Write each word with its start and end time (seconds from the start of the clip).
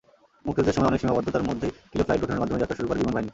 মুক্তিযুদ্ধের 0.45 0.75
সময় 0.77 0.89
অনেক 0.91 1.01
সীমাবদ্ধতার 1.03 1.47
মধেই 1.49 1.71
কিলো 1.91 2.03
ফ্লাইট 2.05 2.19
গঠনের 2.21 2.41
মাধ্যমে 2.41 2.61
যাত্রা 2.61 2.77
শুরু 2.77 2.87
করে 2.89 2.99
বিমান 2.99 3.15
বাহিনী। 3.15 3.29